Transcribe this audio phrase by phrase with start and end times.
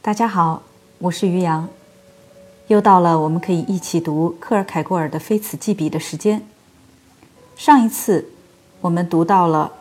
[0.00, 0.62] 大家好，
[0.98, 1.68] 我是于洋，
[2.68, 6.46] 又到了我们可以一起读克尔凯郭尔的《非此即彼》的时间。
[7.56, 8.30] 上一次
[8.80, 9.72] 我们读到了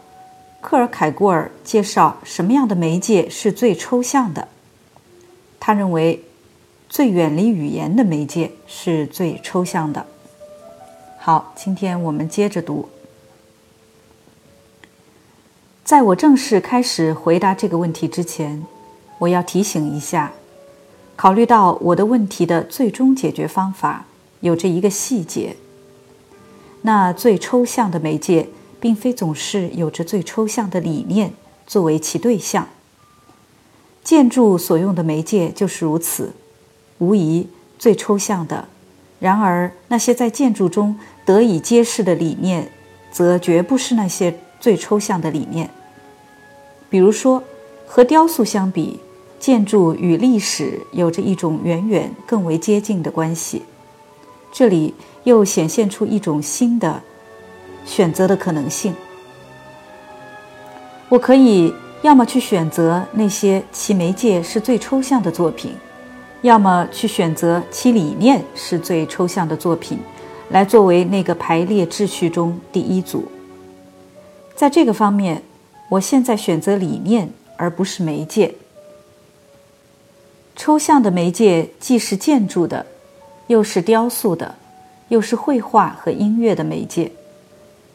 [0.59, 4.47] 克尔凯郭尔介绍什么样的媒介是最抽象的，
[5.59, 6.23] 他认为
[6.89, 10.05] 最远离语言的媒介是最抽象的。
[11.19, 12.89] 好，今天我们接着读。
[15.85, 18.65] 在我正式开始回答这个问题之前，
[19.19, 20.31] 我要提醒一下：
[21.15, 24.05] 考虑到我的问题的最终解决方法
[24.41, 25.55] 有着一个细节，
[26.83, 28.47] 那最抽象的媒介
[28.79, 31.33] 并非总是有着最抽象的理念
[31.65, 32.67] 作为其对象。
[34.03, 36.31] 建筑所用的媒介就是如此，
[36.99, 38.67] 无疑最抽象的。
[39.19, 42.71] 然而，那些在建筑中得以揭示的理念，
[43.11, 45.69] 则绝不是那些最抽象的理念。
[46.89, 47.43] 比如说，
[47.87, 48.99] 和雕塑相比，
[49.39, 53.63] 建筑与历史有着一种远远更为接近的关系。
[54.51, 57.01] 这里又显现出一种新的
[57.85, 58.93] 选择的可能性。
[61.09, 65.73] 我可以要么去选择那些其媒介是最抽象的作品，
[66.41, 69.99] 要么去选择其理念是最抽象的作品，
[70.49, 73.25] 来作为那个排列秩序中第一组。
[74.55, 75.41] 在这个方面。
[75.89, 78.53] 我现在选择理念而不是媒介。
[80.57, 82.83] 抽象的媒介既是建筑的，
[83.45, 84.55] 又是雕塑的，
[85.09, 87.11] 又是绘画和音乐的媒介。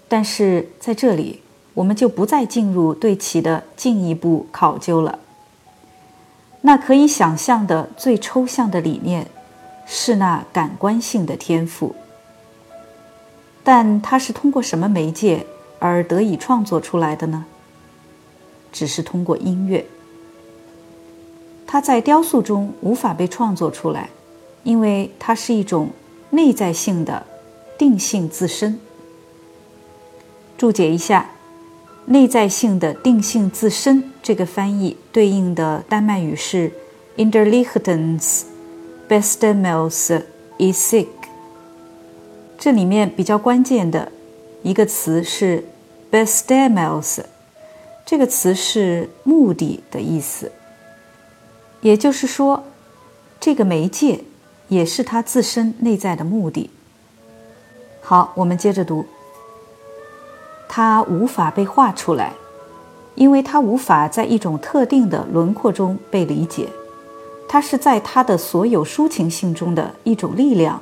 [0.09, 1.43] 但是在这里，
[1.75, 5.19] 我们就不再进入对其的进一步考究了。
[6.61, 9.27] 那可以想象的最抽象的理念，
[9.85, 11.97] 是那感官性的天赋。
[13.65, 15.45] 但它是通过什么媒介
[15.81, 17.45] 而得以创作出来的呢？
[18.71, 19.85] 只是通过音乐，
[21.73, 24.11] 它在雕塑中无法被创作出来，
[24.63, 25.89] 因为它是一种
[26.29, 27.25] 内在性的
[27.79, 28.79] 定性自身。
[30.59, 31.31] 注解一下
[32.05, 36.71] ，“内在性的定性自身”这个翻译对应的丹麦语是
[37.17, 38.43] “inderlichtens
[39.09, 40.25] bestemmelsen
[40.59, 41.07] i sig”。
[42.59, 44.13] 这里面比较关键的
[44.63, 45.65] 一个词是
[46.11, 47.21] “bestemels”，。
[48.05, 50.53] 这个词是“目的”的意思，
[51.83, 52.65] 也就是说，
[53.39, 54.25] 这个媒介
[54.69, 56.71] 也是它自身内在的目的。
[58.01, 59.05] 好，我们接着读。
[60.69, 62.33] 它无法被画出来，
[63.15, 66.69] 因为它无法在一种特定的轮廓中被理解。
[67.49, 70.81] 它是在它的所有抒情性中的一种力量、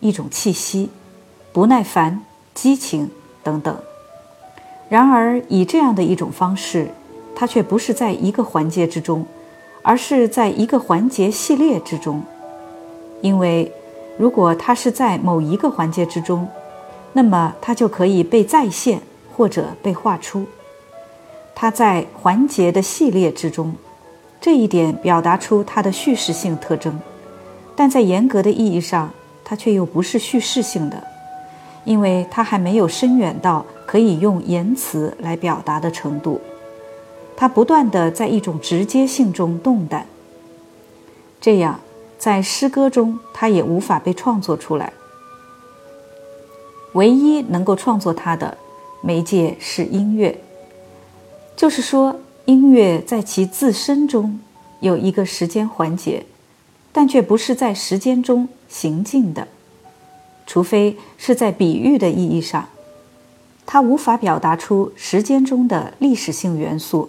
[0.00, 0.90] 一种气息、
[1.52, 2.22] 不耐烦、
[2.52, 3.10] 激情
[3.42, 3.74] 等等。
[4.90, 6.90] 然而，以这样的一种方式，
[7.34, 9.24] 它却不是在一个环节之中，
[9.82, 12.22] 而是在一个环节系列之中。
[13.20, 13.70] 因为，
[14.16, 16.48] 如果它是在某一个环节之中，
[17.12, 19.00] 那么它就可以被再现
[19.36, 20.46] 或者被画出。
[21.54, 23.74] 它在环节的系列之中，
[24.40, 26.98] 这一点表达出它的叙事性特征，
[27.76, 29.10] 但在严格的意义上，
[29.44, 31.02] 它却又不是叙事性的，
[31.84, 33.64] 因为它还没有深远到。
[33.90, 36.40] 可以用言辞来表达的程度，
[37.40, 40.04] 它不断的在一种直接性中动弹。
[41.40, 41.80] 这样，
[42.18, 44.92] 在诗歌中，它也无法被创作出来。
[46.92, 48.58] 唯一能够创作它的
[49.00, 50.38] 媒介是音乐，
[51.56, 54.38] 就是说，音乐在其自身中
[54.80, 56.26] 有一个时间环节，
[56.92, 59.48] 但却不是在时间中行进的，
[60.46, 62.68] 除非是在比喻的意义上。
[63.64, 67.08] 它无法表达出时间中的历史性元素。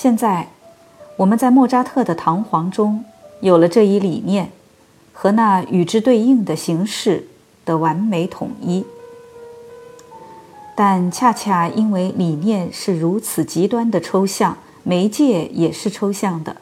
[0.00, 0.50] 现在，
[1.16, 3.04] 我们在莫扎特的《唐璜》中
[3.40, 4.52] 有了这一理念
[5.12, 7.26] 和那与之对应的形式
[7.64, 8.86] 的完美统一。
[10.76, 16.58] 但恰恰因为理念是如此极端的抽象，媒介也是抽象的，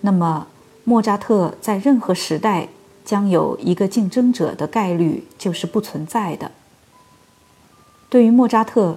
[0.00, 0.46] 那么
[0.84, 2.68] 莫扎特在任何时代
[3.04, 6.50] 将有一个竞争者的概率就是不存在的。
[8.08, 8.96] 对于莫扎特，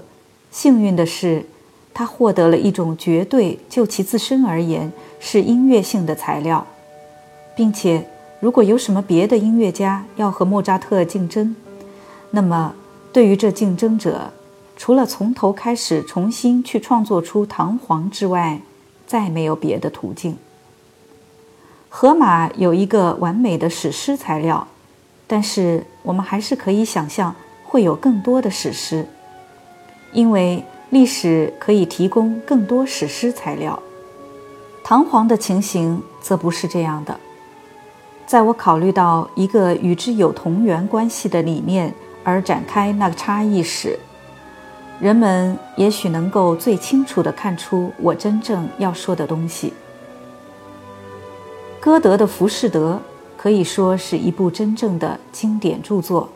[0.49, 1.45] 幸运的是，
[1.93, 6.65] 他获得了一种绝对就其自身而言是音乐性的材料，
[7.55, 8.07] 并且，
[8.39, 11.55] 如果有什么别的音乐家要和莫扎特竞争，
[12.31, 12.73] 那么
[13.11, 14.31] 对于这竞争者，
[14.75, 18.59] 除了从头开始重新去创作出《唐璜》之外，
[19.05, 20.37] 再没有别的途径。
[21.89, 24.67] 荷马有一个完美的史诗材料，
[25.27, 27.35] 但是我们还是可以想象。
[27.65, 29.03] 会有更多的史诗，
[30.11, 30.63] 因为
[30.93, 33.81] 历史可以提供更多史诗材料。
[34.87, 37.19] 《唐璜的情形则不是这样的。
[38.27, 41.91] 在我考虑到一个与之有同源关系的理念
[42.23, 43.97] 而展开那个差异时，
[44.99, 49.73] 人们也许能够最清楚地看出我真正要说的东西。
[51.79, 53.01] 歌德的《浮士德》
[53.41, 56.29] 可以说是一部真正的经典著作，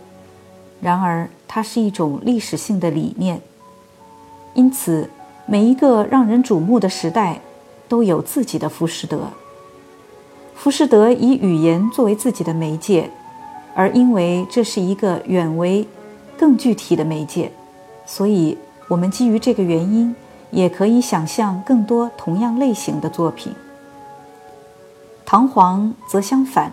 [0.82, 3.40] 然而它是一种历史性的理念，
[4.58, 5.08] 因此
[5.46, 7.40] 每一个让人瞩目的时代
[7.88, 9.28] 都有自己的浮士德。
[10.56, 13.12] 浮士德以语言作为自己的媒介，
[13.76, 15.88] 而因为这是一个远为
[16.36, 17.52] 更具体的媒介，
[18.08, 18.58] 所以
[18.88, 20.16] 我们基于这个原因，
[20.50, 23.54] 也可以想象更多同样类型的作品。
[25.24, 26.72] 唐璜则相反，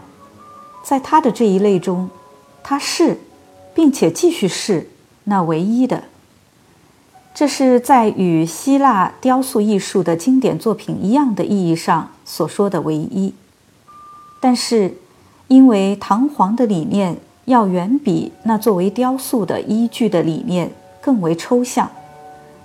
[0.82, 2.08] 在他的这一类中，
[2.62, 3.18] 他是，
[3.74, 4.88] 并且继续是
[5.24, 6.04] 那唯一的。
[7.34, 13.34] 这是在与希腊雕塑艺术的经典作品一样的意义上所说的唯一。
[14.40, 14.94] 但是，
[15.48, 17.16] 因为唐璜的理念
[17.46, 20.70] 要远比那作为雕塑的依据的理念
[21.00, 21.90] 更为抽象，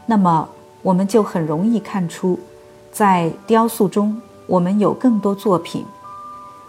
[0.05, 0.47] 那么
[0.83, 2.37] 我们就很容易看出，
[2.91, 5.83] 在雕塑中我们有更多作品，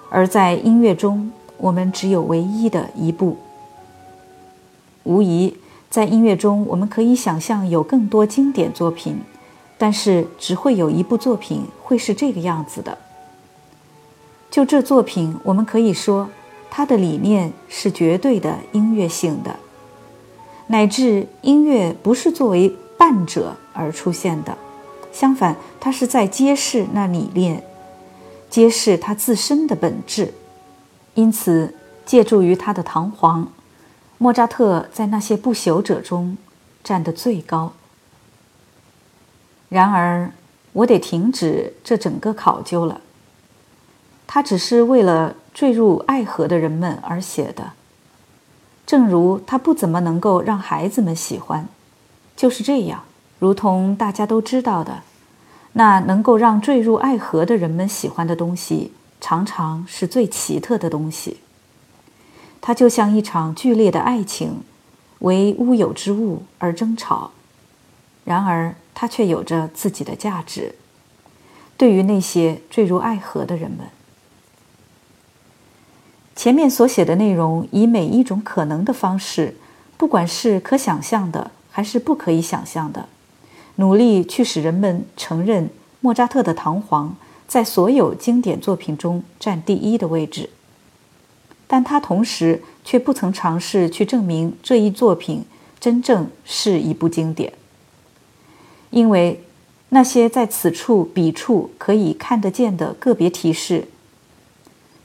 [0.08, 3.36] 而在音乐中我们只有唯一的一部。
[5.04, 5.54] 无疑，
[5.90, 9.18] 在音乐中我们可以想象有更多经典作品，
[9.76, 12.96] 但是只会有一部作品会是这个样子的。
[14.48, 16.28] 就这作品，我们可以说，
[16.70, 19.56] 它的理念是绝对的音乐性的，
[20.68, 24.56] 乃至音乐不是作为伴者而出现的，
[25.12, 27.64] 相反，它是在揭示那理念，
[28.48, 30.32] 揭示它自身的本质。
[31.14, 31.74] 因此，
[32.06, 33.48] 借助于他的堂皇，
[34.22, 36.36] 莫扎特在那些不朽者中
[36.84, 37.72] 站得最高。
[39.70, 40.30] 然而，
[40.74, 43.00] 我得停止这整个考究了。
[44.26, 47.72] 他只是为了坠入爱河的人们而写的，
[48.84, 51.66] 正如他不怎么能够让孩子们喜欢，
[52.36, 53.04] 就是这样。
[53.38, 55.02] 如同大家都知道的，
[55.72, 61.38] 那能够让坠入爱河的人们喜欢的东西，常常是最奇特的东西。
[62.60, 64.60] 它就像一场剧烈的爱情，
[65.20, 67.30] 为乌有之物而争吵，
[68.24, 70.74] 然而它却有着自己的价值，
[71.76, 73.86] 对于那些坠入爱河的人们。
[76.36, 79.56] 前面所写的内容，以每一种可能的方式，
[79.96, 83.08] 不管是可想象的还是不可以想象的，
[83.76, 85.68] 努力去使人们承认
[86.00, 87.14] 莫扎特的堂皇
[87.46, 90.48] 在所有经典作品中占第一的位置。
[91.72, 95.44] 但他同时却不曾尝试去证明这一作品
[95.78, 97.52] 真正是一部经典，
[98.90, 99.44] 因为
[99.90, 103.86] 那些在此处彼处可以看得见的个别提示。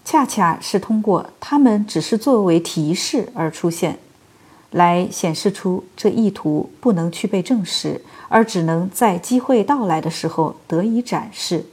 [0.03, 3.99] 恰恰是通过他们只是作为提示而出现，
[4.71, 11.67] 来显示出这意图不能去被证实，而只能在机会到来的时候得以展示。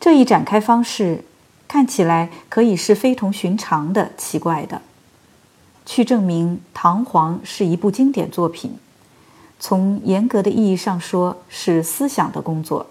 [0.00, 1.22] 这一展开方式
[1.72, 4.82] 看起来可以是非同寻常的、奇怪的。
[5.86, 8.76] 去证明《唐璜》是一部经典作品，
[9.58, 12.88] 从严格的意义上说是思想的工作，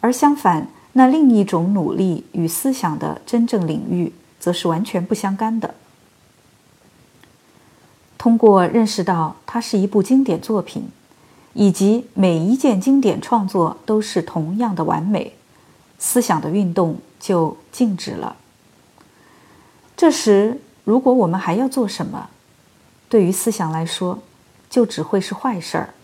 [0.00, 0.68] 而相反。
[0.92, 5.74] 那另一种努力与思想的真正领域，则是完全不相干的。
[8.18, 10.90] 通过认识到它是一部经典作品，
[11.54, 15.32] 以及每一件经典创作都是同样的完美，
[15.98, 18.34] 思想的运动就静止了。
[19.96, 22.30] 这时，如果我们还要做什么，
[23.08, 24.18] 对于思想来说，
[24.68, 25.94] 就只会是坏事儿。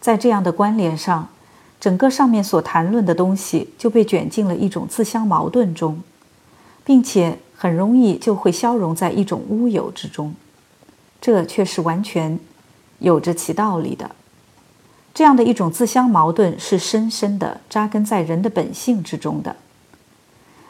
[0.00, 1.28] 在这样的关联上。
[1.80, 6.00] 整个上面所谈论的东西就被卷进了一种自相矛盾中，
[6.82, 10.34] 并且很容易就会消融在一种乌有之中，
[11.20, 12.38] 这却是完全
[13.00, 14.10] 有着其道理的。
[15.12, 19.54] 这样的一种自相矛盾是深深的扎根在人的本性之中的。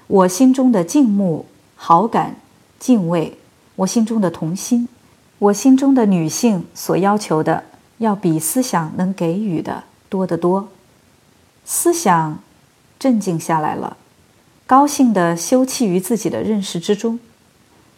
[0.06, 1.46] 我心中的敬慕、
[1.76, 2.36] 好感、
[2.78, 3.38] 敬畏，
[3.76, 4.86] 我心中的童心，
[5.38, 7.64] 我心中的女性所要求的，
[7.98, 10.68] 要比思想能给予的多得多。
[11.64, 12.38] 思想
[12.98, 13.96] 镇静下来了，
[14.66, 17.18] 高兴地休憩于自己的认识之中。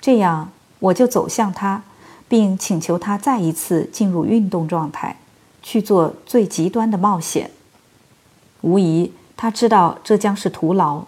[0.01, 1.83] 这样，我就走向他，
[2.29, 5.19] 并请求他再一次进入运动状态，
[5.61, 7.51] 去做最极端的冒险。
[8.61, 11.05] 无疑，他知道这将是徒劳。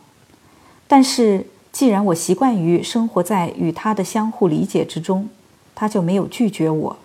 [0.89, 5.29] 但是，既然我习惯于生活在与他的相互理解之中，
[5.75, 6.97] 他就没有拒绝我。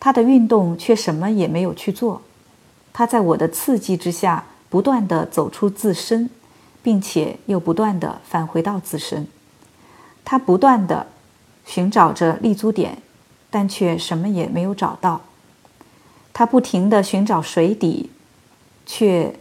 [0.00, 2.22] 他的运动却什么也没有去做。
[2.92, 6.28] 他在我的刺激之下，不断地走出自身，
[6.82, 9.28] 并且又不断地返回到自身。
[10.24, 11.06] 他不断地
[11.66, 12.98] 寻找着立足点，
[13.50, 15.20] 但却什么也没有找到。
[16.32, 18.10] 他不停地寻找水底，
[18.86, 19.34] 却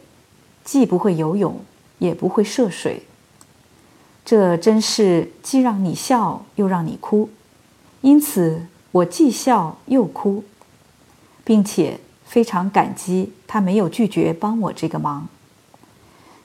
[0.64, 1.62] 既不会游泳，
[2.00, 3.04] 也不会涉水。
[4.24, 7.30] 这真是既让你笑又让你哭，
[8.02, 10.44] 因此我既笑又哭，
[11.44, 15.28] 并且非常感激他没有拒绝帮我这个忙。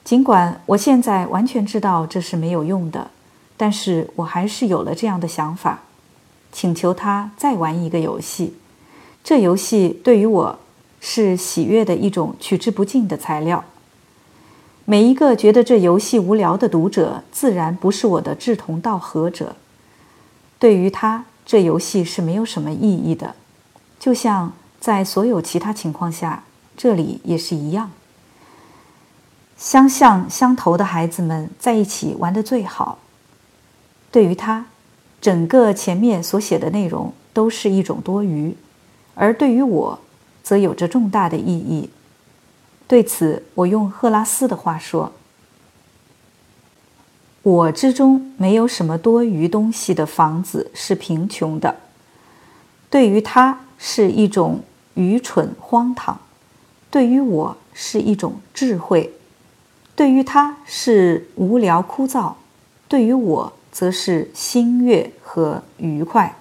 [0.02, 3.10] 尽管我现在完全知道这是没有用的，
[3.56, 5.80] 但是我还是有了这样的想法，
[6.52, 8.54] 请求他再玩一个游戏。
[9.22, 10.58] 这游戏对于我
[11.00, 13.64] 是喜悦的一种取之不尽的材料。
[14.88, 19.56] 每一个觉得这游戏无聊的读者，自然不是我的志同道合者。
[20.60, 23.34] 对于他，这游戏是没有什么意义的，
[23.98, 26.44] 就像在所有其他情况下，
[26.76, 27.90] 这里也是一样。
[29.56, 32.98] 相像相投的孩子们在一起玩的最好。
[34.12, 34.66] 对于他，
[35.20, 38.56] 整个前面所写的内容都是一种多余，
[39.16, 39.98] 而对于我，
[40.44, 41.90] 则有着重大的意义。
[42.88, 45.12] 对此，我用赫拉斯的话说
[47.42, 51.74] ：“我之中没有什么多余东西的房子是贫穷的。
[52.88, 54.60] 对于他是一种
[54.94, 56.20] 愚蠢荒唐，
[56.88, 59.10] 对于我是一种智慧；
[59.96, 62.34] 对于他是无聊枯燥，
[62.86, 66.36] 对于我则是新悦和愉快。”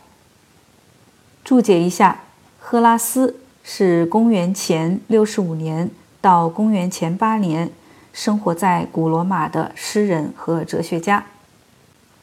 [1.44, 2.24] 注解一下，
[2.60, 5.90] 赫拉斯是公元前六十五年。
[6.26, 7.70] 到公元前八年，
[8.12, 11.24] 生活在古罗马的诗人和哲学家。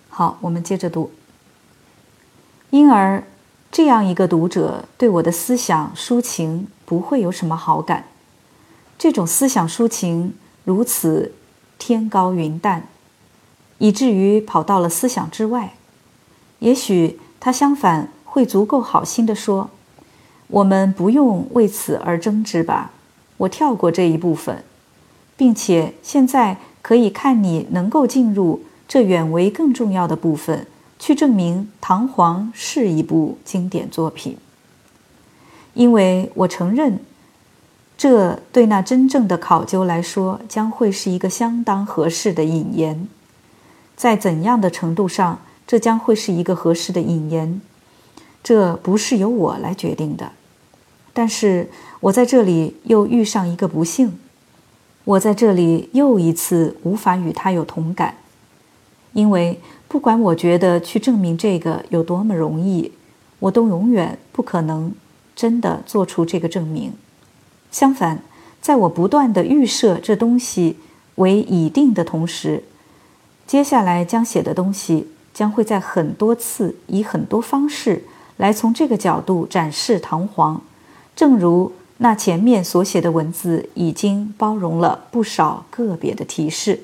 [0.09, 1.12] 好，我们接着读。
[2.71, 3.23] 因而，
[3.71, 8.06] 这样一个读者对我的思想抒情不会有什么好感。
[8.99, 11.32] 这种思想抒情如此
[11.78, 12.88] 天高云淡，
[13.78, 15.75] 以至于跑到了思想之外。
[16.59, 19.71] 也许他相反会足够好心地说
[20.49, 22.90] ：“我们不用为此而争执吧。”
[23.42, 24.62] 我跳过这一部分，
[25.37, 30.66] 并且现在可以看你能够进入这远为更重要的部分，
[30.99, 34.37] 去证明《唐璜》是一部经典作品。
[35.75, 37.00] 因为我承认，
[37.96, 43.08] 这对那真正的考究来说，将会是一个相当合适的引言。
[43.96, 47.61] 在怎样的程度上，这将会是一个合适的引言，
[48.44, 50.30] 这不是由我来决定的。
[51.12, 51.69] 但是
[52.00, 54.19] 我在这里又遇上一个不幸，
[55.04, 58.14] 我在这里又一次无法与他有同感，
[59.12, 62.92] 因为不管我觉得去证明这个有多么容易，
[63.40, 64.95] 我都永远不可能
[65.37, 66.92] 真的做出这个证明。
[67.71, 68.23] 相反，
[68.61, 70.78] 在我不断的预设这东西
[71.16, 72.64] 为已定的同时，
[73.47, 78.04] 接下来将写的东西将会在很多次以很多方式
[78.38, 80.61] 来从这个角度展示唐璜。
[81.14, 86.81] 正如那前面所写的文字已经包容了不少个别的提示，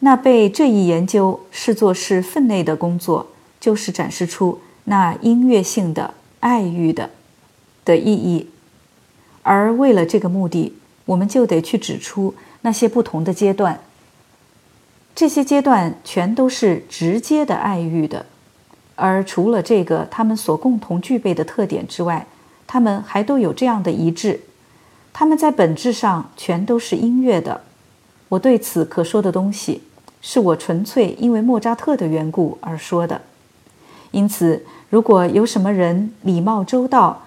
[0.00, 3.26] 那被这一研究视作是分内的工作，
[3.58, 7.10] 就是展示出那音乐性的爱欲的
[7.84, 8.48] 的意义。
[9.42, 10.72] 而为了这个目的，
[11.06, 13.80] 我们就得去指出那些不同的阶段。
[15.12, 18.24] 这些阶段全都是直接的爱欲的，
[18.94, 22.24] 而除了这个他们所共同具备的特点之外。
[22.72, 24.38] 他们还都有这样的一致，
[25.12, 27.62] 他们在本质上全都是音乐的。
[28.28, 29.82] 我对此可说的东西，
[30.22, 33.22] 是我纯粹因为莫扎特的缘故而说的。
[34.12, 37.22] 因此，如果有什么人礼貌周到，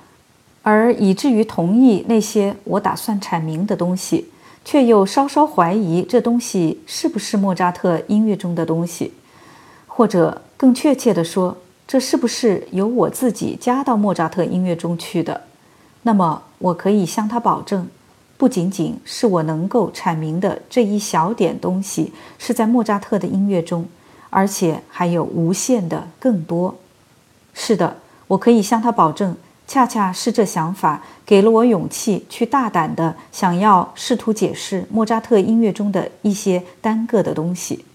[0.62, 4.30] 而以至于同意那些我打算阐明的东西，
[4.64, 9.12] 却又稍稍怀疑这东西是不是莫扎特音乐中的东西，
[9.88, 15.42] 或者更确切地说，这是不是由我自己加到莫扎特音乐中去的？
[16.04, 17.88] 那么我可以向他保证，
[18.36, 23.86] 不仅仅是我能够阐明的这一小点东西是在莫扎特的音乐中，
[24.30, 26.75] 而且还有无限的更多。
[27.54, 27.98] 是的，
[28.28, 29.36] 我可以向他保证，
[29.68, 37.86] 恰恰是这想法给了我勇气，去大胆的想要试图解释莫扎特音乐中的一些单个的东西。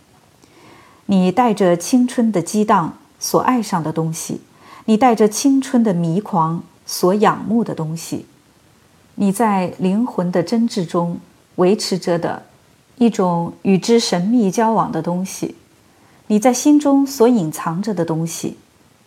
[1.07, 2.97] 你带着青春的激荡。
[3.18, 4.40] 所爱上的东西，
[4.84, 8.26] 你带着青春的迷狂所仰慕的东西，
[9.16, 11.18] 你在灵魂的真挚中
[11.56, 12.42] 维持着的
[12.96, 15.54] 一种与之神秘交往的东西，
[16.28, 18.56] 你在心中所隐藏着的东西，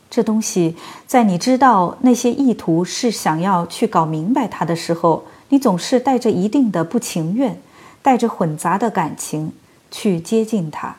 [0.10, 0.76] 这东西
[1.08, 7.62] 在你知道那些意图是想要去搞明白它的时候，你总是带着一定的不情愿，
[8.02, 9.54] 带着混杂的感情
[9.90, 10.98] 去接近它。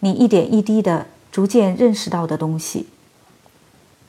[0.00, 2.88] 你一点一滴的逐渐认识到的东西，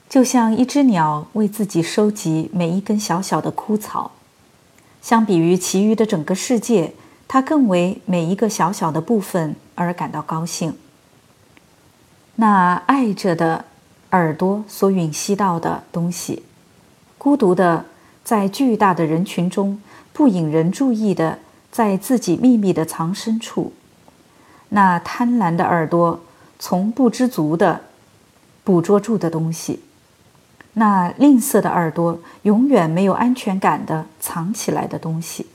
[0.08, 4.12] 就像一只鸟为自己收集每一根小小的枯草，
[5.00, 6.94] 相比于其余的整个世界，
[7.28, 10.76] 它更为每一个小小的部分而感到高兴。
[12.36, 13.64] 那爱着的
[14.10, 16.42] 耳朵所吮吸到的东西，
[17.18, 17.86] 孤独的。
[18.22, 19.80] 在巨大的人群中，
[20.12, 21.38] 不引人注意的，
[21.72, 23.72] 在自己秘密的藏身处，
[24.68, 26.20] 那贪婪的耳朵
[26.60, 27.80] 从不知足的
[28.62, 29.80] 捕捉住的东西，
[30.74, 35.46] 那吝啬的耳朵永远没有安全感的藏起来的东西，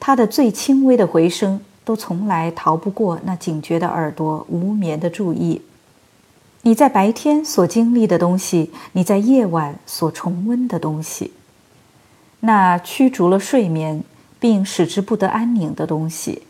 [0.00, 5.62] 它的最轻微的回声都从来逃不过那警觉的耳朵无眠的注意。
[6.62, 11.32] 你在白天所经历的东西，你在夜晚所重温的东西。
[12.40, 14.02] 那驱逐了睡眠，
[14.40, 16.42] 并使之不得安宁的东西，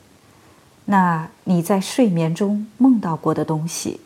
[0.91, 4.01] 那你在睡眠中梦到过的东西，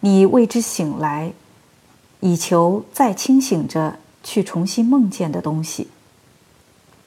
[0.00, 1.32] 你为之醒来，
[2.18, 5.86] 以求再清醒着去重新梦见的东西，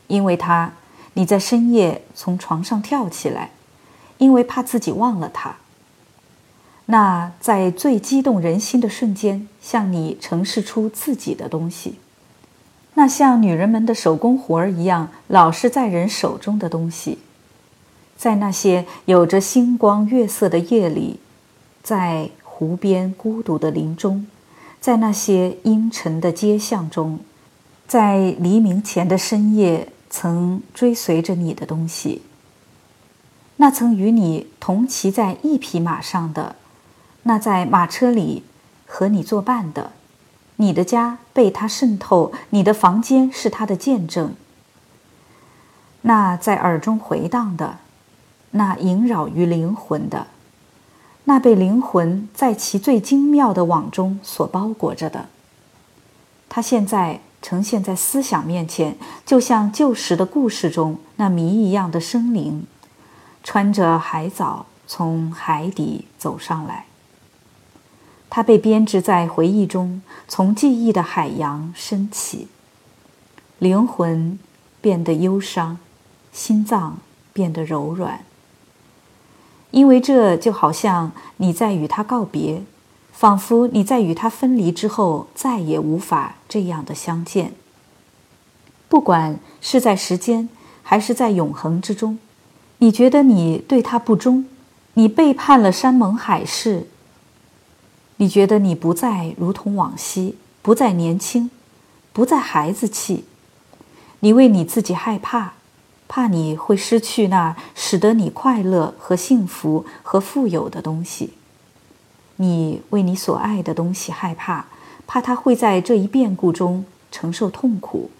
[0.07, 0.71] 因为它，
[1.13, 3.51] 你在深夜从床上跳起来，
[4.17, 5.57] 因为怕自己忘了它。
[6.85, 11.99] 那在最激动人心的瞬间，向你呈示出自己的东西。
[12.93, 17.19] 那像女人们的手工活儿一样，老是在人手中的东西，
[18.17, 21.19] 在那些有着星光月色的夜里，
[21.83, 24.25] 在湖边孤独的林中，
[24.81, 27.19] 在那些阴沉的街巷中，
[27.87, 32.23] 在黎明前的深夜，曾追随着你的东西。
[33.57, 36.55] 那曾与你同骑在一匹马上的，
[37.23, 38.43] 那在马车里
[38.85, 39.91] 和你作伴的。
[40.57, 44.33] 你的家被他渗透，你的房间是他的见证。
[46.01, 47.77] 那在耳中回荡的，
[48.51, 50.27] 那萦绕于灵魂的，
[51.25, 55.27] 那被灵魂在其最精妙的网中所包裹着的，
[56.47, 62.65] 它现在呈现在思想面前，就像旧时的故事中那谜一样的生灵，
[63.43, 66.85] 穿着海藻从海底走上来。
[68.29, 72.47] 它被编织在回忆中，从记忆的海洋升起。
[73.59, 74.37] 灵魂
[74.81, 75.77] 变得忧伤，
[76.31, 76.97] 心脏
[77.33, 78.23] 变得柔软。
[79.71, 82.63] 因为这就好像你在与他告别，
[83.11, 87.53] 仿佛你在与他分离之后再也无法这样的相见。
[88.87, 90.47] 不管是在时间，
[90.81, 92.17] 还是在永恒之中，
[92.77, 94.45] 你觉得你对他不忠，
[94.93, 96.87] 你背叛了山盟海誓。
[98.19, 101.51] 你觉得你不再如同往昔，不再年轻，
[102.13, 103.25] 不再孩子气。
[104.21, 105.53] 你为你自己害怕，
[106.07, 111.33] 怕你会失去那使得你快乐和幸福和富有的东西。
[112.37, 114.65] 你为你所爱的东西害怕，
[115.05, 118.11] 怕它会在这一变故中承受痛苦，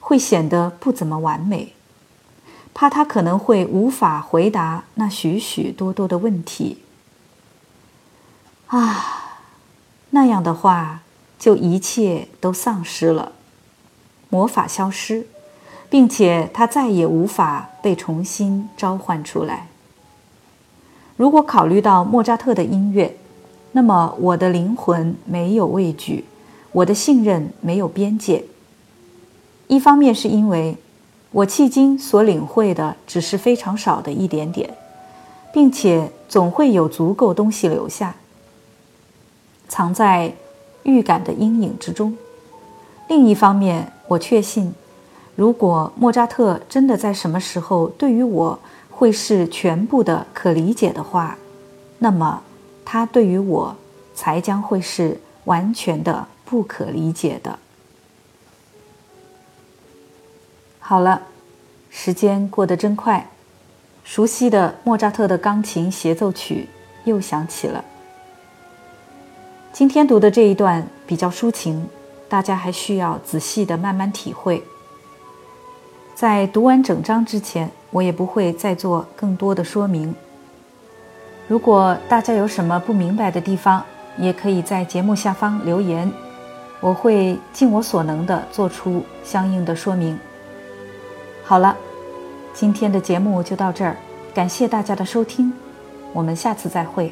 [0.00, 1.74] 会显得不怎么完美，
[2.74, 6.78] 怕它可能会无法回答那许许多多的问题。
[8.66, 9.16] 啊！
[10.12, 11.02] 那样的话，
[11.38, 13.30] 就一切都丧失了，
[14.28, 15.28] 魔法消失，
[15.90, 19.66] 并且它再也无法被重新召唤出来。
[21.16, 23.14] 如果考虑到莫扎特的音乐，
[23.72, 26.24] 那么我的灵魂没有畏惧，
[26.72, 28.44] 我的信任没有边界。
[29.66, 30.76] 一方面是因为
[31.30, 34.72] 我迄今所领会的只是非常少的一点点，
[35.52, 38.14] 并且总会有足够东西留下。
[39.68, 40.32] 藏在
[40.82, 42.16] 预感的阴影之中。
[43.08, 44.74] 另一方面，我确信，
[45.40, 48.58] 如果莫扎特真的在什么时候对于我
[48.90, 51.34] 会是全部的可理解的话，
[51.98, 52.42] 那么
[52.84, 53.74] 他对于我
[54.14, 57.58] 才将会是完全的不可理解的。
[60.78, 61.22] 好了，
[61.88, 63.30] 时间过得真快，
[64.04, 66.68] 熟悉的莫扎特的钢琴协奏曲
[67.04, 67.82] 又响起了。
[69.72, 71.88] 今天读的这一段比较抒情，
[72.28, 74.62] 大家还需要仔细的慢慢体会。
[76.20, 80.14] 在读完整章之前，我也不会再做更多的说明。
[81.48, 83.82] 如果大家有什么不明白的地方，
[84.18, 86.12] 也可以在节目下方留言，
[86.78, 90.18] 我会尽我所能的做出相应的说明。
[91.42, 91.74] 好了，
[92.52, 93.96] 今天的节目就到这儿，
[94.34, 95.50] 感谢大家的收听，
[96.12, 97.10] 我们下次再会。